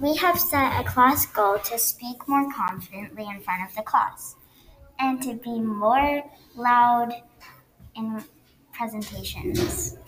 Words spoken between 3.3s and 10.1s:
front of the class and to be more loud in presentations.